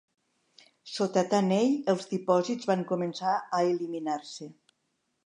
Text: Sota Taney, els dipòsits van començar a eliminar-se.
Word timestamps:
Sota 0.91 1.23
Taney, 1.33 1.69
els 1.93 2.09
dipòsits 2.13 2.71
van 2.71 2.81
començar 2.93 3.37
a 3.59 3.61
eliminar-se. 3.75 4.49